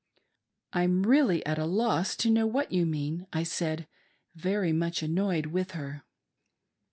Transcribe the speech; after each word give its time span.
"I'm 0.73 1.03
really 1.03 1.45
at 1.45 1.59
a 1.59 1.65
loss 1.65 2.15
to 2.15 2.31
know 2.31 2.47
what 2.47 2.71
you 2.71 2.87
mean," 2.87 3.27
I 3.31 3.43
said, 3.43 3.87
very 4.33 4.73
much 4.73 5.03
annoyed 5.03 5.45
with 5.45 5.73
her. 5.73 6.01